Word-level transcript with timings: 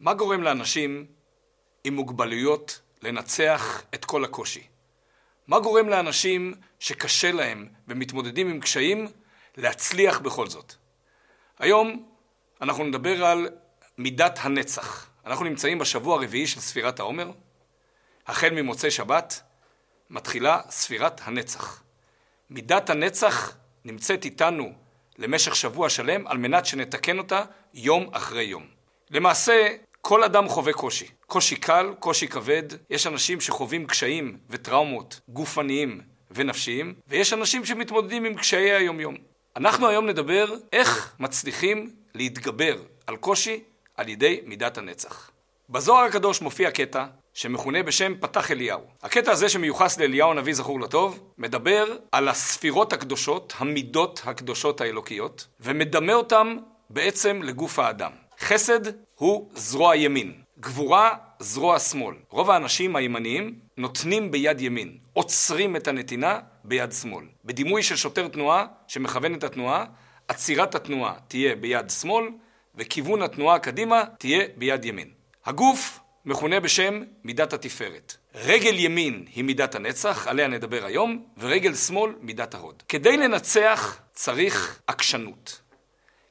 מה 0.00 0.14
גורם 0.14 0.42
לאנשים 0.42 1.06
עם 1.84 1.94
מוגבלויות 1.94 2.80
לנצח 3.02 3.82
את 3.94 4.04
כל 4.04 4.24
הקושי? 4.24 4.66
מה 5.46 5.60
גורם 5.60 5.88
לאנשים 5.88 6.54
שקשה 6.80 7.32
להם 7.32 7.68
ומתמודדים 7.88 8.48
עם 8.48 8.60
קשיים 8.60 9.08
להצליח 9.56 10.18
בכל 10.18 10.46
זאת? 10.46 10.74
היום 11.58 12.08
אנחנו 12.60 12.84
נדבר 12.84 13.24
על 13.24 13.48
מידת 13.98 14.38
הנצח. 14.42 15.10
אנחנו 15.26 15.44
נמצאים 15.44 15.78
בשבוע 15.78 16.16
הרביעי 16.16 16.46
של 16.46 16.60
ספירת 16.60 17.00
העומר. 17.00 17.30
החל 18.26 18.50
ממוצאי 18.50 18.90
שבת 18.90 19.42
מתחילה 20.10 20.60
ספירת 20.70 21.20
הנצח. 21.24 21.82
מידת 22.50 22.90
הנצח 22.90 23.56
נמצאת 23.84 24.24
איתנו 24.24 24.72
למשך 25.18 25.56
שבוע 25.56 25.88
שלם 25.88 26.26
על 26.26 26.38
מנת 26.38 26.66
שנתקן 26.66 27.18
אותה 27.18 27.44
יום 27.74 28.08
אחרי 28.12 28.44
יום. 28.44 28.76
למעשה, 29.10 29.76
כל 30.08 30.24
אדם 30.24 30.48
חווה 30.48 30.72
קושי. 30.72 31.06
קושי 31.26 31.56
קל, 31.56 31.94
קושי 31.98 32.28
כבד, 32.28 32.62
יש 32.90 33.06
אנשים 33.06 33.40
שחווים 33.40 33.86
קשיים 33.86 34.38
וטראומות 34.50 35.20
גופניים 35.28 36.00
ונפשיים, 36.30 36.94
ויש 37.08 37.32
אנשים 37.32 37.64
שמתמודדים 37.64 38.24
עם 38.24 38.34
קשיי 38.34 38.72
היומיום. 38.72 39.14
אנחנו 39.56 39.88
היום 39.88 40.06
נדבר 40.06 40.54
איך 40.72 41.14
מצליחים 41.18 41.90
להתגבר 42.14 42.76
על 43.06 43.16
קושי 43.16 43.60
על 43.96 44.08
ידי 44.08 44.40
מידת 44.44 44.78
הנצח. 44.78 45.30
בזוהר 45.70 46.04
הקדוש 46.04 46.42
מופיע 46.42 46.70
קטע 46.70 47.04
שמכונה 47.34 47.82
בשם 47.82 48.12
פתח 48.20 48.50
אליהו. 48.50 48.80
הקטע 49.02 49.32
הזה 49.32 49.48
שמיוחס 49.48 49.98
לאליהו 49.98 50.30
הנביא 50.30 50.54
זכור 50.54 50.80
לטוב, 50.80 51.20
מדבר 51.38 51.96
על 52.12 52.28
הספירות 52.28 52.92
הקדושות, 52.92 53.54
המידות 53.58 54.22
הקדושות 54.24 54.80
האלוקיות, 54.80 55.46
ומדמה 55.60 56.14
אותם 56.14 56.56
בעצם 56.90 57.42
לגוף 57.42 57.78
האדם. 57.78 58.12
חסד 58.40 58.80
הוא 59.18 59.50
זרוע 59.54 59.96
ימין, 59.96 60.32
גבורה 60.60 61.14
זרוע 61.38 61.78
שמאל. 61.78 62.14
רוב 62.28 62.50
האנשים 62.50 62.96
הימניים 62.96 63.54
נותנים 63.76 64.30
ביד 64.30 64.60
ימין, 64.60 64.98
עוצרים 65.12 65.76
את 65.76 65.88
הנתינה 65.88 66.38
ביד 66.64 66.92
שמאל. 66.92 67.24
בדימוי 67.44 67.82
של 67.82 67.96
שוטר 67.96 68.28
תנועה 68.28 68.66
שמכוון 68.88 69.34
את 69.34 69.44
התנועה, 69.44 69.84
עצירת 70.28 70.74
התנועה 70.74 71.14
תהיה 71.28 71.56
ביד 71.56 71.90
שמאל, 71.90 72.24
וכיוון 72.74 73.22
התנועה 73.22 73.58
קדימה 73.58 74.04
תהיה 74.18 74.44
ביד 74.56 74.84
ימין. 74.84 75.10
הגוף 75.44 76.00
מכונה 76.24 76.60
בשם 76.60 77.02
מידת 77.24 77.52
התפארת. 77.52 78.16
רגל 78.34 78.78
ימין 78.78 79.24
היא 79.34 79.44
מידת 79.44 79.74
הנצח, 79.74 80.26
עליה 80.26 80.48
נדבר 80.48 80.84
היום, 80.84 81.24
ורגל 81.38 81.74
שמאל 81.74 82.12
מידת 82.20 82.54
ההוד. 82.54 82.82
כדי 82.88 83.16
לנצח 83.16 83.98
צריך 84.12 84.80
עקשנות. 84.86 85.60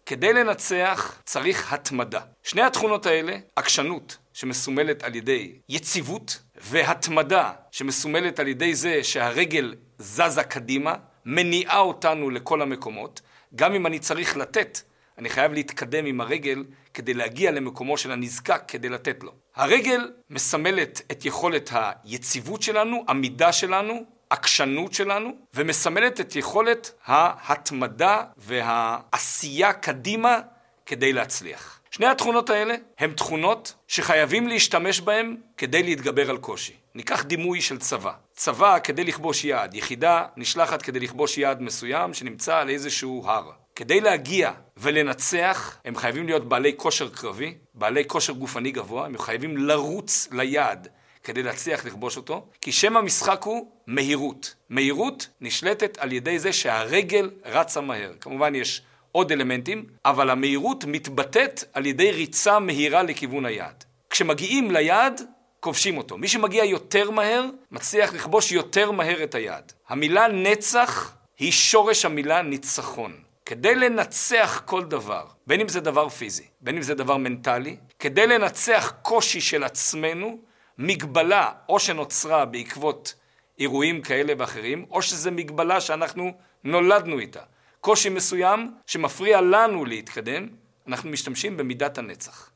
כדי 0.06 0.34
לנצח 0.34 1.22
צריך 1.26 1.74
התמדה. 1.74 2.20
שני 2.44 2.62
התכונות 2.62 3.06
האלה, 3.06 3.38
עקשנות 3.56 4.18
שמסומלת 4.34 5.04
על 5.04 5.16
ידי 5.16 5.54
יציבות, 5.70 6.42
והתמדה 6.56 7.52
שמסומלת 7.72 8.40
על 8.40 8.48
ידי 8.48 8.76
זה 8.76 9.04
שהרגל 9.04 9.76
זזה 9.98 10.44
קדימה, 10.44 10.96
מניעה 11.26 11.80
אותנו 11.80 12.30
לכל 12.30 12.62
המקומות. 12.62 13.22
גם 13.56 13.74
אם 13.74 13.88
אני 13.88 14.00
צריך 14.00 14.38
לתת, 14.38 14.80
אני 15.18 15.30
חייב 15.30 15.54
להתקדם 15.54 16.06
עם 16.06 16.22
הרגל 16.22 16.64
כדי 16.94 17.14
להגיע 17.14 17.52
למקומו 17.52 17.98
של 17.98 18.12
הנזקק 18.12 18.62
כדי 18.68 18.90
לתת 18.90 19.24
לו. 19.24 19.32
הרגל 19.56 20.12
מסמלת 20.30 21.02
את 21.12 21.26
יכולת 21.26 21.70
היציבות 21.74 22.62
שלנו, 22.62 23.06
עמידה 23.10 23.52
שלנו, 23.52 24.15
עקשנות 24.36 24.94
שלנו, 24.94 25.30
ומסמלת 25.54 26.22
את 26.22 26.36
יכולת 26.36 26.92
ההתמדה 27.06 28.24
והעשייה 28.38 29.74
קדימה 29.74 30.40
כדי 30.86 31.14
להצליח. 31.14 31.80
שני 31.92 32.06
התכונות 32.06 32.50
האלה 32.50 32.76
הן 33.00 33.12
תכונות 33.12 33.74
שחייבים 33.88 34.48
להשתמש 34.48 35.02
בהן 35.02 35.36
כדי 35.58 35.84
להתגבר 35.84 36.30
על 36.30 36.38
קושי. 36.38 36.74
ניקח 36.96 37.24
דימוי 37.24 37.62
של 37.62 37.78
צבא. 37.78 38.12
צבא 38.34 38.80
כדי 38.80 39.04
לכבוש 39.04 39.44
יעד, 39.46 39.74
יחידה 39.74 40.26
נשלחת 40.38 40.82
כדי 40.82 41.00
לכבוש 41.00 41.38
יעד 41.38 41.62
מסוים 41.62 42.14
שנמצא 42.14 42.58
על 42.58 42.70
איזשהו 42.70 43.24
הר. 43.26 43.52
כדי 43.76 44.02
להגיע 44.02 44.52
ולנצח, 44.78 45.78
הם 45.86 45.96
חייבים 45.96 46.26
להיות 46.26 46.50
בעלי 46.50 46.74
כושר 46.78 47.10
קרבי, 47.10 47.54
בעלי 47.74 48.04
כושר 48.08 48.34
גופני 48.34 48.72
גבוה, 48.72 49.06
הם 49.06 49.18
חייבים 49.18 49.58
לרוץ 49.58 50.28
ליעד 50.32 50.88
כדי 51.26 51.44
להצליח 51.44 51.86
לכבוש 51.86 52.18
אותו, 52.18 52.46
כי 52.62 52.72
שם 52.72 52.98
המשחק 52.98 53.44
הוא 53.44 53.68
מהירות. 53.88 54.56
מהירות 54.70 55.28
נשלטת 55.42 55.98
על 55.98 56.12
ידי 56.12 56.40
זה 56.40 56.54
שהרגל 56.54 57.32
רצה 57.46 57.82
מהר. 57.82 58.12
כמובן 58.22 58.56
יש 58.56 58.82
עוד 59.12 59.32
אלמנטים, 59.32 59.86
אבל 60.06 60.30
המהירות 60.30 60.86
מתבטאת 60.86 61.64
על 61.74 61.86
ידי 61.86 62.12
ריצה 62.12 62.60
מהירה 62.60 63.04
לכיוון 63.04 63.46
היעד. 63.46 63.84
כשמגיעים 64.10 64.72
ליעד, 64.72 65.22
כובשים 65.60 65.98
אותו. 65.98 66.18
מי 66.18 66.28
שמגיע 66.28 66.64
יותר 66.64 67.12
מהר, 67.12 67.46
מצליח 67.72 68.14
לכבוש 68.14 68.52
יותר 68.52 68.92
מהר 68.92 69.24
את 69.24 69.36
היעד. 69.36 69.72
המילה 69.90 70.28
נצח 70.28 71.16
היא 71.40 71.52
שורש 71.52 72.06
המילה 72.06 72.42
ניצחון. 72.42 73.14
כדי 73.46 73.76
לנצח 73.76 74.62
כל 74.66 74.84
דבר, 74.84 75.26
בין 75.48 75.62
אם 75.62 75.68
זה 75.68 75.80
דבר 75.80 76.10
פיזי, 76.10 76.46
בין 76.62 76.76
אם 76.76 76.82
זה 76.82 76.96
דבר 76.96 77.18
מנטלי, 77.18 77.76
כדי 78.00 78.28
לנצח 78.28 78.94
קושי 79.02 79.42
של 79.42 79.64
עצמנו, 79.64 80.40
מגבלה 80.78 81.52
או 81.70 81.80
שנוצרה 81.80 82.46
בעקבות 82.46 83.14
אירועים 83.60 84.02
כאלה 84.02 84.34
ואחרים, 84.38 84.86
או 84.92 85.02
שזה 85.02 85.32
מגבלה 85.32 85.82
שאנחנו 85.82 86.32
נולדנו 86.64 87.20
איתה. 87.20 87.42
קושי 87.82 88.10
מסוים 88.10 88.72
שמפריע 88.88 89.42
לנו 89.42 89.86
להתקדם, 89.86 90.48
אנחנו 90.88 91.10
משתמשים 91.10 91.58
במידת 91.58 91.98
הנצח. 91.98 92.50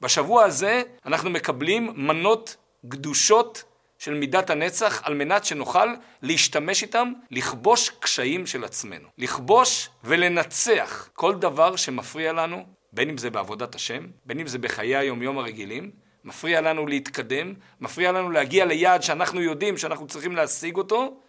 בשבוע 0.00 0.44
הזה 0.44 0.82
אנחנו 1.06 1.30
מקבלים 1.30 1.92
מנות 1.94 2.56
גדושות 2.86 3.64
של 3.98 4.14
מידת 4.14 4.50
הנצח 4.50 5.02
על 5.04 5.14
מנת 5.14 5.44
שנוכל 5.44 5.94
להשתמש 6.22 6.82
איתם 6.82 7.12
לכבוש 7.30 7.90
קשיים 8.00 8.46
של 8.46 8.64
עצמנו. 8.64 9.08
לכבוש 9.18 9.88
ולנצח 10.04 11.08
כל 11.14 11.34
דבר 11.34 11.76
שמפריע 11.76 12.32
לנו, 12.32 12.66
בין 12.92 13.10
אם 13.10 13.18
זה 13.18 13.30
בעבודת 13.30 13.74
השם, 13.74 14.06
בין 14.24 14.40
אם 14.40 14.46
זה 14.46 14.58
בחיי 14.58 14.96
היומיום 14.96 15.38
הרגילים, 15.38 15.90
מפריע 16.24 16.60
לנו 16.60 16.86
להתקדם, 16.86 17.54
מפריע 17.80 18.12
לנו 18.12 18.30
להגיע 18.30 18.64
ליעד 18.64 19.02
שאנחנו 19.02 19.40
יודעים 19.40 19.76
שאנחנו 19.76 20.06
צריכים 20.06 20.36
להשיג 20.36 20.76
אותו, 20.76 21.20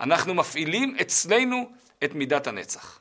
אנחנו 0.00 0.34
מפעילים 0.34 0.96
אצלנו 1.00 1.70
את 2.04 2.14
מידת 2.14 2.46
הנצח. 2.46 3.00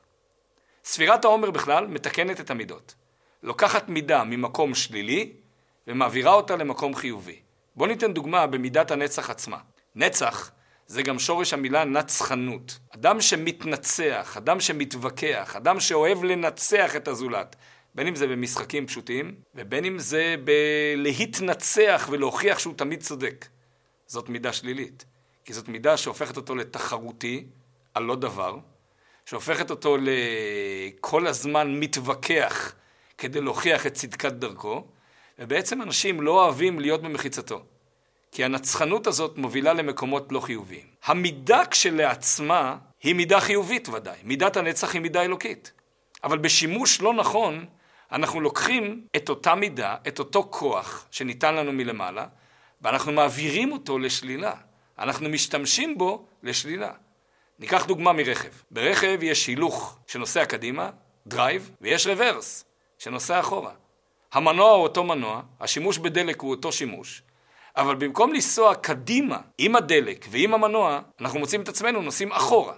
ספירת 0.84 1.26
העומר 1.26 1.52
בכלל 1.52 1.88
מתקנת 1.88 2.40
את 2.40 2.52
המידות. 2.52 2.96
לוקחת 3.44 3.90
מידה 3.90 4.24
ממקום 4.24 4.76
שלילי 4.76 5.32
ומעבירה 5.88 6.34
אותה 6.34 6.56
למקום 6.56 6.96
חיובי. 6.96 7.40
בואו 7.76 7.90
ניתן 7.90 8.14
דוגמה 8.14 8.48
במידת 8.48 8.92
הנצח 8.92 9.30
עצמה. 9.30 9.58
נצח 9.96 10.52
זה 10.88 11.04
גם 11.04 11.20
שורש 11.20 11.54
המילה 11.54 11.86
נצחנות. 11.86 12.80
אדם 12.96 13.22
שמתנצח, 13.22 14.38
אדם 14.38 14.60
שמתווכח, 14.60 15.56
אדם 15.56 15.80
שאוהב 15.80 16.24
לנצח 16.24 16.96
את 16.96 17.08
הזולת, 17.08 17.56
בין 17.96 18.08
אם 18.08 18.16
זה 18.16 18.28
במשחקים 18.28 18.88
פשוטים, 18.88 19.36
ובין 19.56 19.86
אם 19.86 20.00
זה 20.00 20.36
בלהתנצח 20.44 22.08
ולהוכיח 22.12 22.60
שהוא 22.60 22.74
תמיד 22.78 23.04
צודק. 23.04 23.46
זאת 24.08 24.30
מידה 24.30 24.54
שלילית. 24.54 25.06
כי 25.46 25.54
זאת 25.54 25.68
מידה 25.68 25.98
שהופכת 25.98 26.38
אותו 26.38 26.56
לתחרותי 26.56 27.46
על 27.94 28.04
לא 28.04 28.16
דבר, 28.16 28.58
שהופכת 29.26 29.70
אותו 29.70 29.98
לכל 30.02 31.28
הזמן 31.28 31.80
מתווכח 31.80 32.76
כדי 33.18 33.42
להוכיח 33.42 33.88
את 33.88 33.94
צדקת 33.94 34.32
דרכו, 34.32 34.88
ובעצם 35.40 35.82
אנשים 35.82 36.22
לא 36.22 36.44
אוהבים 36.44 36.80
להיות 36.80 37.02
במחיצתו. 37.02 37.64
כי 38.32 38.44
הנצחנות 38.44 39.08
הזאת 39.08 39.38
מובילה 39.38 39.74
למקומות 39.74 40.32
לא 40.32 40.40
חיוביים. 40.40 40.86
המידה 41.06 41.66
כשלעצמה 41.66 42.78
היא 43.04 43.16
מידה 43.16 43.40
חיובית 43.40 43.90
ודאי. 43.90 44.18
מידת 44.24 44.58
הנצח 44.58 44.94
היא 44.94 45.02
מידה 45.02 45.22
אלוקית. 45.22 45.72
אבל 46.24 46.38
בשימוש 46.38 47.02
לא 47.02 47.14
נכון, 47.14 47.66
אנחנו 48.12 48.42
לוקחים 48.42 49.08
את 49.16 49.30
אותה 49.30 49.56
מידה, 49.56 49.96
את 50.08 50.20
אותו 50.20 50.48
כוח 50.50 51.08
שניתן 51.12 51.56
לנו 51.56 51.72
מלמעלה, 51.72 52.26
ואנחנו 52.82 53.12
מעבירים 53.12 53.72
אותו 53.72 54.00
לשלילה. 54.00 54.54
אנחנו 55.00 55.30
משתמשים 55.30 55.98
בו 55.98 56.26
לשלילה. 56.44 56.92
ניקח 57.60 57.86
דוגמה 57.86 58.14
מרכב. 58.14 58.50
ברכב 58.72 59.20
יש 59.22 59.48
הילוך 59.48 59.98
שנוסע 60.08 60.46
קדימה, 60.46 60.90
drive, 61.28 61.72
ויש 61.82 62.08
רוורס, 62.08 62.66
שנוסע 62.98 63.40
אחורה. 63.40 63.72
המנוע 64.34 64.72
הוא 64.72 64.84
אותו 64.84 65.04
מנוע, 65.04 65.42
השימוש 65.60 65.98
בדלק 65.98 66.42
הוא 66.42 66.52
אותו 66.52 66.72
שימוש, 66.72 67.22
אבל 67.78 67.96
במקום 67.96 68.34
לנסוע 68.34 68.76
קדימה 68.76 69.38
עם 69.58 69.76
הדלק 69.76 70.26
ועם 70.30 70.54
המנוע, 70.54 71.02
אנחנו 71.22 71.40
מוצאים 71.40 71.62
את 71.62 71.68
עצמנו 71.68 72.02
נוסעים 72.02 72.32
אחורה. 72.32 72.74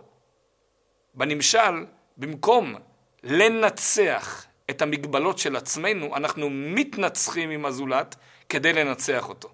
בנמשל, 1.14 1.86
במקום 2.18 2.76
לנצח 3.24 4.46
את 4.72 4.82
המגבלות 4.82 5.38
של 5.38 5.56
עצמנו, 5.56 6.16
אנחנו 6.16 6.50
מתנצחים 6.50 7.50
עם 7.50 7.66
הזולת 7.66 8.16
כדי 8.50 8.74
לנצח 8.74 9.30
אותו. 9.30 9.50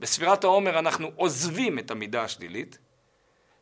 בספירת 0.00 0.44
העומר 0.44 0.78
אנחנו 0.78 1.10
עוזבים 1.16 1.78
את 1.78 1.90
המידה 1.90 2.22
השלילית, 2.22 2.78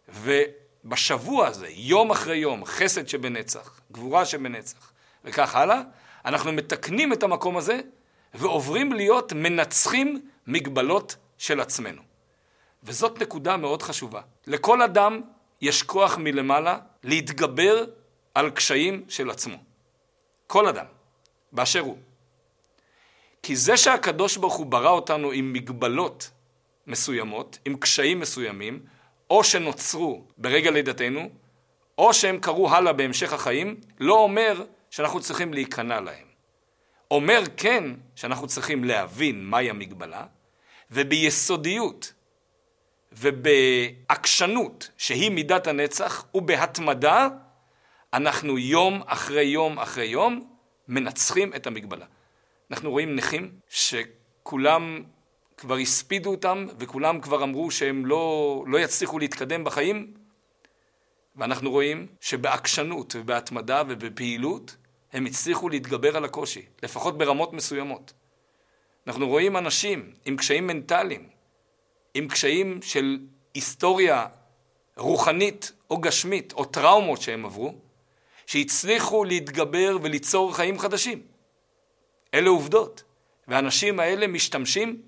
ובשבוע 0.09 1.47
הזה, 1.47 1.69
יום 1.71 2.11
אחרי 2.11 2.37
יום, 2.37 2.65
חסד 2.65 3.09
שבנצח, 3.09 3.81
גבורה 3.93 4.25
שבנצח, 4.25 4.93
וכך 5.25 5.55
הלאה, 5.55 5.81
אנחנו 6.25 6.53
מתקנים 6.53 7.13
את 7.13 7.23
המקום 7.23 7.57
הזה 7.57 7.81
ועוברים 8.35 8.93
להיות 8.93 9.33
מנצחים 9.33 10.21
מגבלות 10.47 11.17
של 11.39 11.61
עצמנו. 11.61 12.03
וזאת 12.83 13.23
נקודה 13.23 13.57
מאוד 13.57 13.83
חשובה. 13.83 14.21
לכל 14.47 14.83
אדם 14.83 15.21
יש 15.61 15.83
כוח 15.83 16.19
מלמעלה 16.19 16.79
להתגבר 17.05 17.85
על 18.35 18.51
קשיים 18.51 19.05
של 19.09 19.31
עצמו. 19.31 19.68
כל 20.49 20.69
אדם, 20.69 20.87
באשר 21.53 21.81
הוא. 21.81 21.99
כי 23.43 23.57
זה 23.57 23.77
שהקדוש 23.77 24.37
ברוך 24.37 24.55
הוא 24.55 24.67
ברא 24.67 24.91
אותנו 24.91 25.33
עם 25.33 25.53
מגבלות 25.53 26.31
מסוימות, 26.87 27.59
עם 27.65 27.77
קשיים 27.77 28.21
מסוימים, 28.21 28.81
או 29.31 29.45
שנוצרו 29.45 30.25
ברגע 30.39 30.71
לידתנו, 30.71 31.31
או 31.99 32.15
שהם 32.15 32.39
קרו 32.39 32.71
הלאה 32.71 32.93
בהמשך 32.93 33.33
החיים, 33.33 33.81
לא 34.01 34.15
אומר 34.15 34.65
שאנחנו 34.91 35.21
צריכים 35.21 35.55
להיכנע 35.55 36.01
להם. 36.01 36.27
אומר 37.11 37.43
כן 37.57 37.85
שאנחנו 38.15 38.47
צריכים 38.47 38.85
להבין 38.85 39.45
מהי 39.45 39.71
המגבלה, 39.71 40.27
וביסודיות 40.91 42.13
ובעקשנות, 43.13 44.91
שהיא 44.97 45.31
מידת 45.31 45.67
הנצח, 45.67 46.25
ובהתמדה, 46.35 47.29
אנחנו 48.15 48.59
יום 48.59 49.03
אחרי 49.07 49.45
יום 49.45 49.79
אחרי 49.79 50.07
יום 50.07 50.49
מנצחים 50.89 51.55
את 51.55 51.67
המגבלה. 51.67 52.07
אנחנו 52.71 52.91
רואים 52.91 53.17
נכים 53.17 53.53
שכולם 53.69 55.03
כבר 55.57 55.77
הספידו 55.77 56.31
אותם 56.31 56.67
וכולם 56.79 57.21
כבר 57.21 57.43
אמרו 57.43 57.71
שהם 57.71 58.07
לא, 58.07 58.65
לא 58.67 58.79
יצליחו 58.79 59.19
להתקדם 59.19 59.65
בחיים 59.65 60.15
ואנחנו 61.37 61.71
רואים 61.71 62.07
שבעקשנות 62.21 63.17
ובהתמדה 63.19 63.83
ובפעילות 63.89 64.77
הם 65.13 65.27
הצליחו 65.27 65.69
להתגבר 65.69 66.17
על 66.17 66.25
הקושי, 66.25 66.67
לפחות 66.83 67.19
ברמות 67.19 67.53
מסוימות. 67.53 68.13
אנחנו 69.07 69.29
רואים 69.29 69.57
אנשים 69.57 70.13
עם 70.25 70.37
קשיים 70.37 70.67
מנטליים, 70.67 71.29
עם 72.15 72.29
קשיים 72.29 72.83
של 72.83 73.19
היסטוריה 73.55 74.27
רוחנית 74.97 75.73
או 75.91 75.99
גשמית 75.99 76.53
או 76.53 76.65
טראומות 76.65 77.23
שהם 77.23 77.45
עברו, 77.45 77.75
שהצליחו 78.49 79.25
להתגבר 79.25 79.97
וליצור 80.03 80.57
חיים 80.57 80.79
חדשים. 80.79 81.23
אלה 82.35 82.49
עובדות. 82.49 83.03
והאנשים 83.49 84.01
האלה 84.01 84.27
משתמשים 84.27 85.03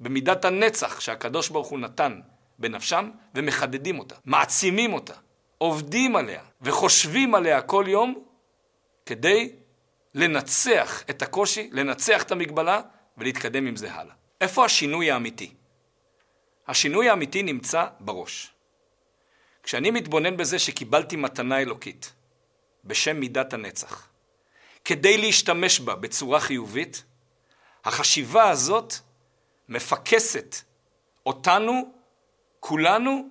במידת 0.00 0.44
הנצח 0.44 1.00
שהקדוש 1.00 1.48
ברוך 1.48 1.68
הוא 1.68 1.78
נתן 1.78 2.20
בנפשם 2.58 3.10
ומחדדים 3.34 3.98
אותה, 3.98 4.14
מעצימים 4.24 4.92
אותה, 4.92 5.14
עובדים 5.58 6.16
עליה 6.16 6.42
וחושבים 6.62 7.34
עליה 7.34 7.62
כל 7.62 7.84
יום 7.88 8.24
כדי 9.06 9.52
לנצח 10.14 11.02
את 11.10 11.22
הקושי, 11.22 11.68
לנצח 11.72 12.22
את 12.22 12.32
המגבלה 12.32 12.80
ולהתקדם 13.18 13.66
עם 13.66 13.76
זה 13.76 13.92
הלאה. 13.92 14.14
איפה 14.40 14.64
השינוי 14.64 15.10
האמיתי? 15.10 15.54
השינוי 16.68 17.08
האמיתי 17.08 17.42
נמצא 17.42 17.86
בראש. 18.00 18.52
כשאני 19.62 19.90
מתבונן 19.90 20.36
בזה 20.36 20.58
שקיבלתי 20.58 21.16
מתנה 21.16 21.60
אלוקית 21.60 22.12
בשם 22.84 23.20
מידת 23.20 23.52
הנצח, 23.52 24.08
כדי 24.84 25.18
להשתמש 25.18 25.80
בה 25.80 25.94
בצורה 25.94 26.40
חיובית, 26.40 27.04
החשיבה 27.84 28.50
הזאת 28.50 28.94
מפקסת 29.68 30.56
אותנו, 31.26 31.92
כולנו, 32.60 33.28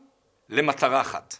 למטרה 0.49 1.01
אחת. 1.01 1.37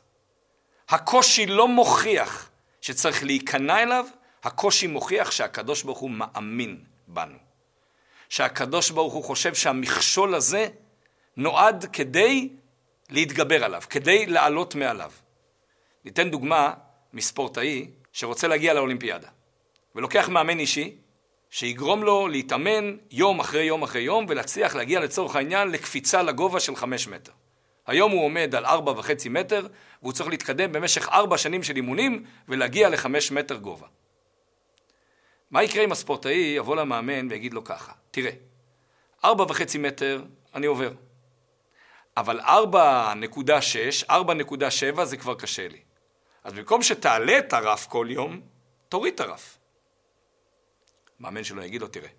הקושי 0.90 1.46
לא 1.46 1.68
מוכיח 1.68 2.50
שצריך 2.82 3.24
להיכנע 3.24 3.84
אליו, 3.84 4.06
הקושי 4.44 4.88
מוכיח 4.88 5.32
שהקדוש 5.32 5.84
ברוך 5.84 6.00
הוא 6.00 6.12
מאמין 6.12 6.84
בנו. 7.08 7.38
שהקדוש 8.30 8.90
ברוך 8.92 9.14
הוא 9.14 9.24
חושב 9.24 9.56
שהמכשול 9.56 10.36
הזה 10.36 10.68
נועד 11.38 11.86
כדי 11.94 12.50
להתגבר 13.10 13.64
עליו, 13.64 13.82
כדי 13.90 14.26
לעלות 14.26 14.76
מעליו. 14.76 15.12
ניתן 16.06 16.30
דוגמה 16.32 16.74
מספורטאי 17.14 17.92
שרוצה 18.14 18.48
להגיע 18.48 18.74
לאולימפיאדה, 18.74 19.28
ולוקח 19.96 20.30
מאמן 20.30 20.60
אישי 20.60 20.96
שיגרום 21.50 22.04
לו 22.04 22.28
להתאמן 22.28 22.98
יום 23.12 23.40
אחרי 23.40 23.64
יום 23.64 23.84
אחרי 23.84 24.02
יום 24.02 24.26
ולהצליח 24.30 24.76
להגיע 24.76 25.00
לצורך 25.00 25.36
העניין 25.36 25.72
לקפיצה 25.72 26.22
לגובה 26.22 26.60
של 26.60 26.76
חמש 26.76 27.08
מטר. 27.08 27.32
היום 27.88 28.12
הוא 28.12 28.26
עומד 28.26 28.56
על 28.56 28.66
ארבע 28.66 28.92
וחצי 28.92 29.30
מטר 29.30 29.68
והוא 30.02 30.14
צריך 30.14 30.30
להתקדם 30.30 30.72
במשך 30.72 31.10
ארבע 31.10 31.38
שנים 31.38 31.64
של 31.64 31.76
אימונים 31.76 32.26
ולהגיע 32.48 32.90
לחמש 32.90 33.32
מטר 33.32 33.56
גובה. 33.56 33.88
מה 35.52 35.64
יקרה 35.64 35.84
אם 35.84 35.92
הספורטאי 35.92 36.54
יבוא 36.58 36.76
למאמן 36.76 37.28
ויגיד 37.30 37.54
לו 37.54 37.64
ככה, 37.64 37.92
תראה, 38.12 38.32
ארבע 39.24 39.46
וחצי 39.50 39.78
מטר 39.78 40.24
אני 40.56 40.66
עובר, 40.66 40.92
אבל 42.18 42.40
ארבע 42.40 43.14
נקודה 43.14 43.62
שש, 43.62 44.04
ארבע 44.04 44.34
נקודה 44.34 44.72
שבע 44.72 45.06
זה 45.06 45.18
כבר 45.18 45.36
קשה 45.36 45.68
לי. 45.68 45.89
אז 46.44 46.54
במקום 46.54 46.84
שתעלה 46.84 47.40
את 47.40 47.54
הרף 47.54 47.88
כל 47.88 48.08
יום, 48.10 48.42
תוריד 48.90 49.14
את 49.14 49.20
הרף. 49.20 49.58
מאמן 51.20 51.44
שלו 51.44 51.64
יגיד 51.64 51.82
לו, 51.82 51.88
תראה, 51.88 52.10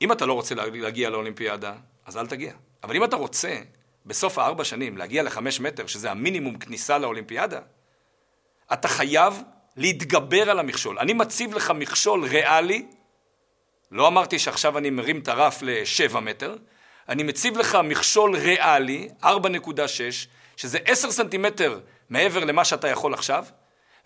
אם 0.00 0.12
אתה 0.12 0.26
לא 0.26 0.32
רוצה 0.32 0.54
להגיע 0.54 1.10
לאולימפיאדה, 1.10 1.74
אז 2.06 2.16
אל 2.16 2.26
תגיע. 2.26 2.54
אבל 2.82 2.96
אם 2.96 3.04
אתה 3.04 3.16
רוצה, 3.16 3.58
בסוף 4.06 4.38
הארבע 4.38 4.64
שנים, 4.64 4.98
להגיע 4.98 5.22
לחמש 5.22 5.60
מטר, 5.60 5.86
שזה 5.86 6.10
המינימום 6.10 6.58
כניסה 6.58 6.98
לאולימפיאדה, 6.98 7.60
אתה 8.72 8.88
חייב 8.88 9.42
להתגבר 9.76 10.50
על 10.50 10.58
המכשול. 10.58 10.98
אני 10.98 11.12
מציב 11.12 11.54
לך 11.54 11.70
מכשול 11.70 12.24
ריאלי, 12.24 12.86
לא 13.90 14.08
אמרתי 14.08 14.38
שעכשיו 14.38 14.78
אני 14.78 14.90
מרים 14.90 15.18
את 15.20 15.28
הרף 15.28 15.62
לשבע 15.62 16.20
מטר, 16.20 16.56
אני 17.08 17.22
מציב 17.22 17.58
לך 17.58 17.78
מכשול 17.84 18.36
ריאלי, 18.36 19.08
4.6, 19.22 19.28
שזה 20.56 20.78
עשר 20.84 21.10
סנטימטר 21.10 21.80
מעבר 22.12 22.44
למה 22.44 22.64
שאתה 22.64 22.88
יכול 22.88 23.14
עכשיו, 23.14 23.44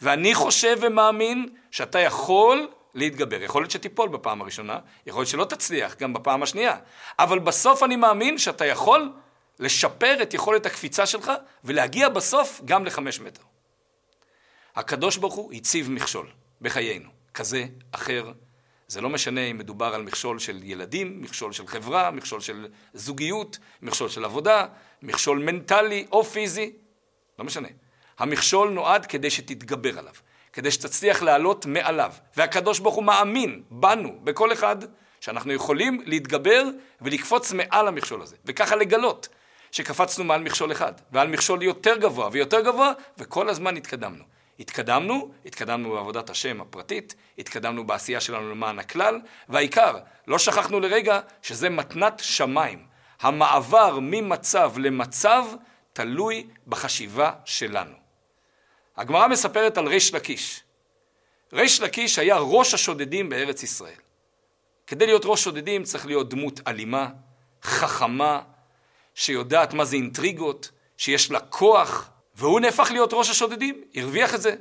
ואני 0.00 0.35
חושב 0.35 0.79
ומאמין 0.81 1.49
שאתה 1.70 1.99
יכול 1.99 2.69
להתגבר. 2.94 3.43
יכול 3.43 3.62
להיות 3.62 3.70
שתיפול 3.70 4.08
בפעם 4.08 4.41
הראשונה, 4.41 4.79
יכול 5.06 5.20
להיות 5.20 5.29
שלא 5.29 5.44
תצליח 5.44 5.97
גם 5.97 6.12
בפעם 6.12 6.43
השנייה, 6.43 6.76
אבל 7.19 7.38
בסוף 7.38 7.82
אני 7.82 7.97
מאמין 7.97 8.38
שאתה 8.38 8.67
יכול 8.67 9.12
לשפר 9.58 10.23
את 10.23 10.35
יכולת 10.35 10.67
הקפיצה 10.67 11.06
שלך 11.06 11.32
ולהגיע 11.64 12.08
בסוף 12.08 12.61
גם 12.64 12.85
לחמש 12.85 13.20
מטר. 13.20 13.43
הקדוש 14.76 15.17
ברוך 15.17 15.35
הוא 15.35 15.52
הציב 15.52 15.91
מכשול 15.91 16.26
בחיינו, 16.61 17.09
כזה, 17.35 17.64
אחר. 17.93 18.32
זה 18.88 19.00
לא 19.00 19.09
משנה 19.09 19.41
אם 19.41 19.59
מדובר 19.59 19.94
על 19.94 20.02
מכשול 20.02 20.38
של 20.38 20.62
ילדים, 20.62 21.23
מכשול 21.23 21.52
של 21.52 21.67
חברה, 21.67 22.11
מכשול 22.11 22.41
של 22.41 22.69
זוגיות, 22.95 23.59
מכשול 23.83 24.09
של 24.09 24.25
עבודה, 24.25 24.66
מכשול 25.02 25.38
מנטלי 25.38 26.07
או 26.12 26.25
פיזי, 26.25 26.73
לא 27.38 27.45
משנה. 27.45 27.69
המכשול 28.18 28.70
נועד 28.70 29.06
כדי 29.06 29.30
שתתגבר 29.30 29.99
עליו, 29.99 30.14
כדי 30.52 30.70
שתצליח 30.70 31.23
לעלות 31.23 31.66
מעליו. 31.66 32.12
והקדוש 32.37 32.78
ברוך 32.78 32.94
הוא 32.94 33.04
מאמין 33.04 33.62
בנו, 33.70 34.18
בכל 34.25 34.52
אחד, 34.52 34.76
שאנחנו 35.20 35.52
יכולים 35.52 36.02
להתגבר 36.04 36.64
ולקפוץ 37.00 37.52
מעל 37.52 37.88
המכשול 37.88 38.23
הזה, 38.23 38.37
וככה 38.44 38.76
לגלות 38.76 39.28
שקפצנו 39.70 40.25
מעל 40.25 40.42
מכשול 40.42 40.73
אחד, 40.73 40.92
ועל 41.12 41.28
מכשול 41.28 41.62
יותר 41.62 41.96
גבוה 41.96 42.28
ויותר 42.32 42.61
גבוה, 42.61 42.92
וכל 43.18 43.49
הזמן 43.49 43.76
התקדמנו. 43.76 44.25
התקדמנו, 44.61 45.30
התקדמנו 45.46 45.92
בעבודת 45.92 46.30
השם 46.30 46.61
הפרטית, 46.61 47.14
התקדמנו 47.38 47.87
בעשייה 47.87 48.20
שלנו 48.20 48.50
למען 48.50 48.78
הכלל, 48.78 49.20
והעיקר, 49.49 49.99
לא 50.26 50.38
שכחנו 50.38 50.80
לרגע 50.80 51.20
שזה 51.42 51.70
מתנת 51.70 52.20
שמיים. 52.25 52.87
המעבר 53.20 53.99
ממצב 54.02 54.73
למצב 54.78 55.44
תלוי 55.92 56.46
בחשיבה 56.66 57.32
שלנו. 57.44 58.05
הגמרא 58.97 59.29
מספרת 59.29 59.79
על 59.79 59.87
ריש 59.87 60.15
לקיש. 60.15 60.62
ריש 61.53 61.81
לקיש 61.81 62.19
היה 62.19 62.37
ראש 62.37 62.75
השודדים 62.75 63.29
בארץ 63.29 63.62
ישראל. 63.62 64.00
כדי 64.87 65.07
להיות 65.07 65.23
ראש 65.25 65.45
שודדים 65.45 65.85
צריך 65.85 66.07
להיות 66.07 66.29
דמות 66.29 66.61
אלימה, 66.67 67.09
חכמה, 67.62 68.43
שיודעת 69.15 69.75
מה 69.75 69.85
זה 69.85 69.97
אינטריגות, 69.97 70.71
שיש 70.97 71.31
לה 71.31 71.41
כוח, 71.41 72.11
והוא 72.35 72.61
נהפך 72.61 72.88
להיות 72.91 73.11
ראש 73.12 73.31
השודדים, 73.31 73.85
הרוויח 73.95 74.35
את 74.35 74.43
זה, 74.43 74.55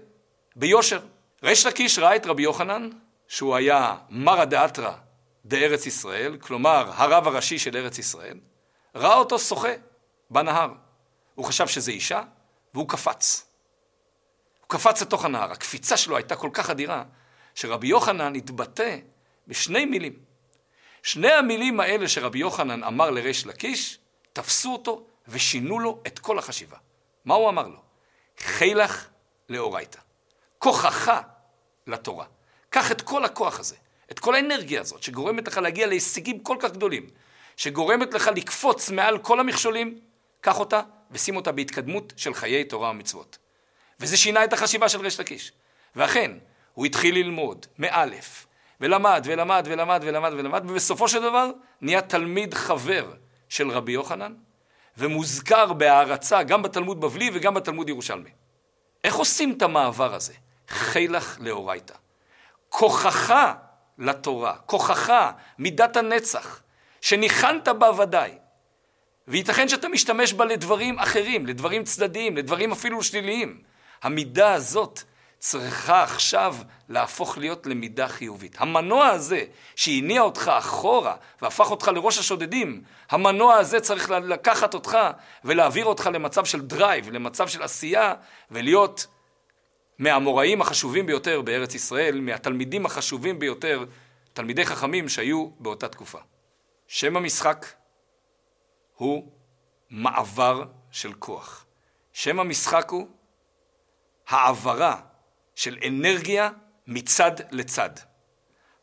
ביושר. 0.56 1.00
ריש 1.44 1.66
לקיש 1.66 2.00
ראה 2.00 2.16
את 2.16 2.26
רבי 2.26 2.44
יוחנן, 2.44 2.90
שהוא 3.28 3.56
היה 3.56 3.96
מרא 4.10 4.46
דאתרא 4.46 4.92
דארץ 5.46 5.86
ישראל, 5.86 6.38
כלומר 6.38 6.92
הרב 6.96 7.28
הראשי 7.28 7.60
של 7.60 7.78
ארץ 7.78 7.98
ישראל, 8.00 8.40
ראה 8.96 9.18
אותו 9.18 9.40
שוחה 9.40 9.74
בנהר. 10.30 10.70
הוא 11.36 11.46
חשב 11.46 11.68
שזה 11.68 11.92
אישה, 11.92 12.22
והוא 12.74 12.90
קפץ. 12.90 13.45
הוא 14.68 14.70
קפץ 14.70 15.02
לתוך 15.02 15.26
הנהר. 15.26 15.52
הקפיצה 15.52 15.98
שלו 15.98 16.18
הייתה 16.18 16.36
כל 16.36 16.50
כך 16.54 16.70
אדירה, 16.70 17.04
שרבי 17.56 17.88
יוחנן 17.88 18.36
התבטא 18.36 18.98
בשני 19.48 19.86
מילים. 19.86 20.14
שני 21.04 21.32
המילים 21.32 21.80
האלה 21.80 22.08
שרבי 22.08 22.40
יוחנן 22.40 22.84
אמר 22.84 23.10
לריש 23.10 23.46
לקיש, 23.46 24.00
תפסו 24.34 24.74
אותו 24.74 25.06
ושינו 25.28 25.80
לו 25.80 26.02
את 26.08 26.20
כל 26.20 26.40
החשיבה. 26.40 26.78
מה 27.26 27.34
הוא 27.34 27.50
אמר 27.50 27.68
לו? 27.68 27.80
חילך 28.38 29.08
לאורייתא. 29.50 30.00
כוחך 30.58 31.22
לתורה. 31.88 32.26
קח 32.70 32.92
את 32.92 33.02
כל 33.02 33.26
הכוח 33.26 33.60
הזה 33.60 33.76
את 34.12 34.20
כל 34.20 34.36
האנרגיה 34.36 34.82
הזאת, 34.82 35.04
שגורמת 35.04 35.48
לך 35.48 35.58
להגיע 35.58 35.88
להישגים 35.88 36.40
כל 36.40 36.58
כך 36.60 36.72
גדולים, 36.72 37.10
שגורמת 37.58 38.14
לך 38.14 38.30
לקפוץ 38.36 38.90
מעל 38.90 39.18
כל 39.18 39.40
המכשולים, 39.40 40.00
קח 40.42 40.60
אותה 40.60 40.82
ושים 41.12 41.36
אותה 41.36 41.52
בהתקדמות 41.52 42.14
של 42.18 42.34
חיי 42.34 42.64
תורה 42.64 42.90
ומצוות. 42.90 43.38
וזה 44.00 44.18
שינה 44.18 44.44
את 44.44 44.54
החשיבה 44.54 44.90
של 44.90 45.00
ריש 45.00 45.20
לקיש. 45.20 45.52
ואכן, 45.96 46.32
הוא 46.74 46.86
התחיל 46.86 47.16
ללמוד 47.16 47.66
מאלף, 47.80 48.46
ולמד 48.82 49.22
ולמד 49.26 49.64
ולמד 49.66 50.02
ולמד 50.04 50.34
ולמד, 50.34 50.70
ובסופו 50.70 51.08
של 51.08 51.22
דבר 51.22 51.50
נהיה 51.82 52.02
תלמיד 52.02 52.54
חבר 52.54 53.12
של 53.50 53.70
רבי 53.72 53.92
יוחנן, 53.92 54.34
ומוזכר 54.98 55.74
בהערצה 55.74 56.44
גם 56.44 56.62
בתלמוד 56.62 57.02
בבלי 57.02 57.30
וגם 57.34 57.54
בתלמוד 57.54 57.90
ירושלמי. 57.90 58.30
איך 59.04 59.16
עושים 59.16 59.54
את 59.58 59.62
המעבר 59.62 60.16
הזה? 60.16 60.34
חילך 60.68 61.38
לאורייתא. 61.42 61.94
כוחך 62.70 63.34
לתורה, 63.98 64.58
כוחך, 64.66 65.14
מידת 65.60 65.98
הנצח, 65.98 66.62
שניחנת 67.02 67.68
בה 67.68 68.02
ודאי, 68.02 68.32
וייתכן 69.28 69.68
שאתה 69.68 69.88
משתמש 69.88 70.34
בה 70.34 70.46
לדברים 70.46 71.00
אחרים, 71.00 71.46
לדברים 71.46 71.84
צדדיים, 71.84 72.38
לדברים 72.38 72.72
אפילו 72.72 73.04
שליליים. 73.04 73.62
המידה 74.06 74.54
הזאת 74.54 75.02
צריכה 75.40 76.04
עכשיו 76.04 76.56
להפוך 76.90 77.38
להיות 77.38 77.66
למידה 77.66 78.08
חיובית. 78.08 78.56
המנוע 78.60 79.08
הזה 79.08 79.46
שהניע 79.76 80.22
אותך 80.22 80.52
אחורה 80.58 81.16
והפך 81.42 81.72
אותך 81.72 81.88
לראש 81.88 82.18
השודדים, 82.18 82.84
המנוע 83.10 83.56
הזה 83.56 83.80
צריך 83.80 84.10
לקחת 84.10 84.74
אותך 84.74 84.98
ולהעביר 85.44 85.86
אותך 85.86 86.10
למצב 86.14 86.46
של 86.46 86.62
drive, 86.62 87.10
למצב 87.10 87.48
של 87.48 87.64
עשייה, 87.64 88.14
ולהיות 88.52 89.08
מהאמוראים 90.00 90.62
החשובים 90.62 91.06
ביותר 91.06 91.42
בארץ 91.42 91.76
ישראל, 91.76 92.22
מהתלמידים 92.22 92.86
החשובים 92.86 93.40
ביותר, 93.40 93.86
תלמידי 94.34 94.66
חכמים 94.66 95.10
שהיו 95.10 95.50
באותה 95.60 95.88
תקופה. 95.88 96.20
שם 96.88 97.18
המשחק 97.18 97.66
הוא 98.96 99.32
מעבר 99.90 100.64
של 100.92 101.14
כוח. 101.14 101.66
שם 102.14 102.40
המשחק 102.40 102.90
הוא 102.90 103.08
העברה 104.28 105.02
של 105.56 105.78
אנרגיה 105.88 106.50
מצד 106.88 107.32
לצד. 107.52 107.90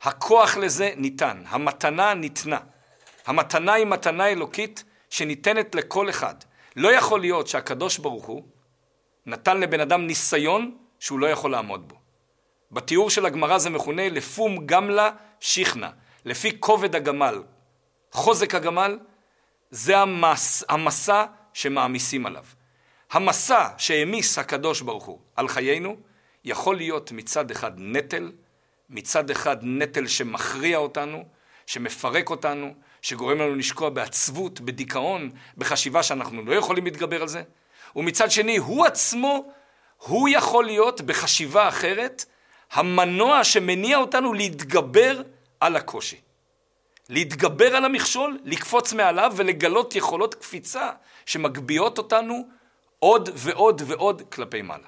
הכוח 0.03 0.57
לזה 0.57 0.91
ניתן, 0.97 1.43
המתנה 1.47 2.15
ניתנה. 2.15 2.59
המתנה 3.27 3.73
היא 3.73 3.87
מתנה 3.87 4.29
אלוקית 4.29 4.85
שניתנת 5.11 5.75
לכל 5.75 6.11
אחד. 6.11 6.35
לא 6.77 6.89
יכול 6.89 7.21
להיות 7.21 7.49
שהקדוש 7.49 7.99
ברוך 7.99 8.27
הוא 8.27 8.43
נתן 9.27 9.61
לבן 9.61 9.81
אדם 9.81 10.07
ניסיון 10.07 10.77
שהוא 10.99 11.19
לא 11.19 11.27
יכול 11.27 11.51
לעמוד 11.51 11.89
בו. 11.89 11.97
בתיאור 12.71 13.11
של 13.11 13.27
הגמרא 13.27 13.59
זה 13.59 13.71
מכונה 13.71 14.09
לפום 14.09 14.67
גמלה 14.67 15.11
שיכנה, 15.41 15.91
לפי 16.25 16.61
כובד 16.61 16.97
הגמל. 16.97 17.43
חוזק 18.13 18.55
הגמל 18.55 18.99
זה 19.71 19.99
המס, 19.99 20.65
המסע 20.69 21.25
שמעמיסים 21.53 22.27
עליו. 22.27 22.45
המסע 23.13 23.69
שהעמיס 23.79 24.39
הקדוש 24.39 24.81
ברוך 24.81 25.05
הוא 25.05 25.19
על 25.37 25.49
חיינו 25.49 25.97
יכול 26.45 26.77
להיות 26.77 27.13
מצד 27.13 27.51
אחד 27.51 27.73
נטל, 27.77 28.33
מצד 28.91 29.31
אחד 29.31 29.57
נטל 29.63 30.07
שמכריע 30.07 30.79
אותנו, 30.79 31.25
שמפרק 31.67 32.31
אותנו, 32.31 32.75
שגורם 33.03 33.39
לנו 33.39 33.55
לשקוע 33.55 33.91
בעצבות, 33.91 34.61
בדיכאון, 34.61 35.31
בחשיבה 35.57 36.03
שאנחנו 36.03 36.45
לא 36.45 36.55
יכולים 36.55 36.85
להתגבר 36.85 37.23
על 37.23 37.29
זה, 37.29 37.43
ומצד 37.97 38.31
שני 38.31 38.57
הוא 38.57 38.87
עצמו, 38.87 39.53
הוא 39.99 40.29
יכול 40.29 40.65
להיות 40.65 41.01
בחשיבה 41.01 41.69
אחרת 41.69 42.25
המנוע 42.73 43.45
שמניע 43.45 43.97
אותנו 43.97 44.33
להתגבר 44.33 45.23
על 45.61 45.77
הקושי. 45.77 46.21
להתגבר 47.09 47.77
על 47.77 47.85
המכשול, 47.85 48.39
לקפוץ 48.45 48.93
מעליו 48.93 49.33
ולגלות 49.37 49.97
יכולות 49.97 50.35
קפיצה 50.35 50.91
שמגביהות 51.27 51.99
אותנו 51.99 52.49
עוד 53.03 53.31
ועוד 53.35 53.83
ועוד 53.87 54.23
כלפי 54.33 54.63
מעלה. 54.63 54.87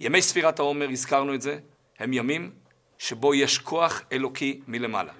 ימי 0.00 0.22
ספירת 0.22 0.58
העומר, 0.58 0.88
הזכרנו 0.88 1.34
את 1.34 1.42
זה, 1.42 1.58
הם 1.98 2.12
ימים 2.12 2.50
שבו 2.98 3.34
יש 3.34 3.58
כוח 3.58 4.02
אלוקי 4.12 4.60
מלמעלה, 4.68 5.12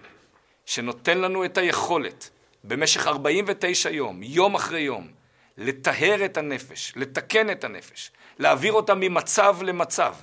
שנותן 0.66 1.18
לנו 1.18 1.44
את 1.44 1.58
היכולת 1.58 2.30
במשך 2.64 3.06
49 3.06 3.90
יום, 3.90 4.22
יום 4.22 4.54
אחרי 4.54 4.80
יום, 4.80 5.08
לטהר 5.58 6.24
את 6.24 6.36
הנפש, 6.36 6.92
לתקן 6.96 7.50
את 7.50 7.64
הנפש, 7.64 8.10
להעביר 8.38 8.72
אותה 8.72 8.94
ממצב 8.94 9.56
למצב, 9.62 10.14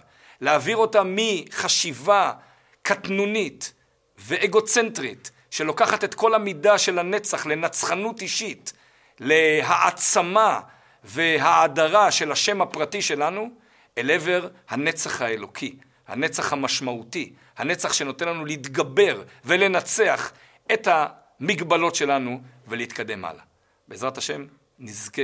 להעביר 0.42 0.78
אותה 0.78 1.02
מחשיבה 1.06 2.34
קטנונית 2.82 3.74
ואגוצנטרית, 4.18 5.32
שלוקחת 5.52 6.04
את 6.04 6.14
כל 6.14 6.34
המידה 6.34 6.78
של 6.78 7.00
הנצח 7.00 7.46
לנצחנות 7.46 8.22
אישית, 8.22 8.74
להעצמה 9.20 10.60
והאדרה 11.04 12.12
של 12.12 12.32
השם 12.32 12.62
הפרטי 12.62 13.02
שלנו, 13.02 13.50
אל 13.98 14.12
עבר 14.12 14.48
הנצח 14.70 15.22
האלוקי, 15.22 15.78
הנצח 16.08 16.54
המשמעותי, 16.54 17.34
הנצח 17.58 17.94
שנותן 17.94 18.28
לנו 18.28 18.46
להתגבר 18.46 19.24
ולנצח 19.46 20.32
את 20.74 20.88
המגבלות 20.92 21.96
שלנו 21.96 22.42
ולהתקדם 22.68 23.26
הלאה. 23.26 23.44
בעזרת 23.88 24.18
השם 24.18 24.46
נזכה 24.80 25.22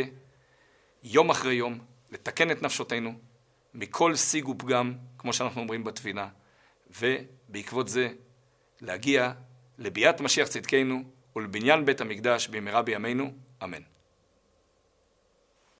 יום 1.04 1.30
אחרי 1.30 1.54
יום 1.54 1.80
לתקן 2.12 2.52
את 2.52 2.62
נפשותינו 2.62 3.14
מכל 3.74 4.16
שיג 4.16 4.50
ופגם, 4.50 4.94
כמו 5.18 5.34
שאנחנו 5.34 5.62
אומרים 5.62 5.84
בתפילה, 5.84 6.28
ובעקבות 7.02 7.88
זה 7.88 8.10
להגיע 8.82 9.32
לביאת 9.78 10.22
משיח 10.22 10.48
צדקנו 10.48 11.04
ולבניין 11.36 11.86
בית 11.86 12.02
המקדש 12.02 12.48
במהרה 12.48 12.82
בימינו, 12.82 13.32
אמן. 13.64 13.97